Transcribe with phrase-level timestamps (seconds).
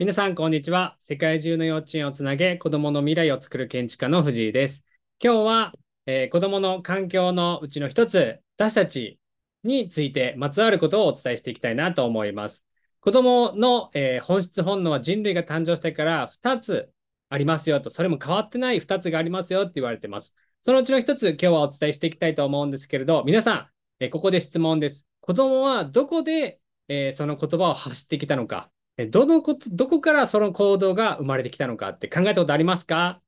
[0.00, 0.96] 皆さん、こんにちは。
[1.08, 4.84] 世界中の幼稚園をつなげ、子供の未来を作る建築家の藤井です。
[5.20, 5.72] 今日は、
[6.06, 9.18] えー、子供の環境のうちの一つ、私たち
[9.64, 12.64] についてまつわることをお伝えしていきたいなと思います。
[13.00, 16.92] 子供の、えー、本質本能は人類が誕生してから2つ
[17.28, 20.32] ありますよと、それも変わってない2つがありますよって言われてます。
[20.62, 23.68] そのうちの1つ、今日はお伝えしていきたいと思うんですけれど、皆さん、
[23.98, 25.08] えー、ここで質問です。
[25.22, 28.70] 子供はどこで、えその言葉を発してきたのか
[29.06, 33.22] どのこと、どこからその行動が生まれてきたのかって考えたことありますか？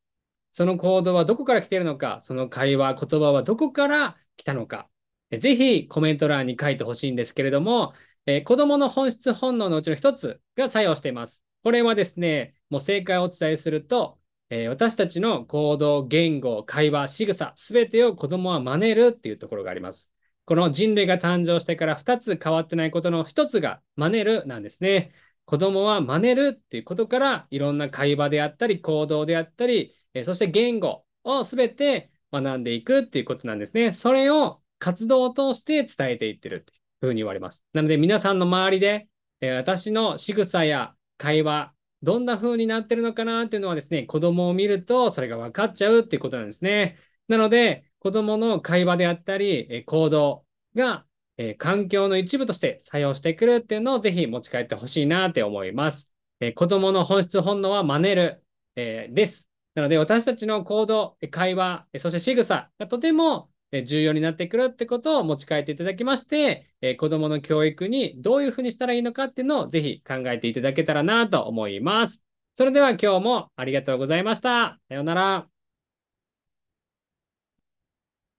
[0.52, 4.88] その行動はどこから来ているのか、その会話、言葉はどこから来たのか？
[5.30, 7.92] ぜひコメント欄に書いてほしいんですけれども、
[8.26, 11.40] えー、子供の本質本能のうちの一つが作用しています。
[11.62, 20.10] これはですね、もう正解をお伝えすると、えー、私たちの行動、言語、会話、仕草、すべてを子供は真似るっていうところがあります。
[20.46, 25.12] この人類が誕生してから2つ変わってないことの1つが真似るなんですね。
[25.50, 33.92] 子供は真似るっていうことから、いろんな会話であったり、行動であったり、えそして言語をすべて学んでいくっていうことなんですね。
[33.92, 37.66] それを活動を通して伝えていってるっていうふうに言われます。
[37.72, 39.08] なので皆さんの周りで、
[39.40, 46.96] え私の仕草や会話、どんな風になってるのかなっていうのはですね、子供を見るとそれが分かっちゃうっていうことなんですね。
[47.26, 51.06] なので、子供の会話であったり、え行動が
[51.40, 56.06] えー、環境の一部として作用してくるっていうのをぜひ持ち帰ってほしいなって思います。
[56.40, 58.44] えー、子供の本質本能は真似る、
[58.76, 59.48] えー、です。
[59.74, 63.48] なので私たちの行動、会話、そして仕草がとても
[63.86, 72.22] 重要になってくるってことを持ち帰っていただきまして、え子供の教育にどういうふうにしたらいいのかっていうのをぜひ考えていただけたらなと思います。
[72.58, 74.78] それでは今日もありがとうございました。
[74.88, 75.59] さようなら。